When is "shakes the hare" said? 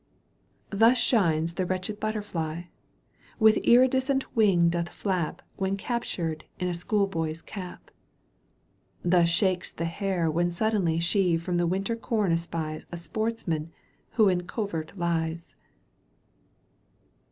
9.29-10.27